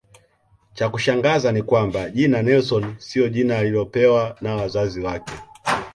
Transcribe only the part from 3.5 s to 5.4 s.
alilopewa na Wazazi wake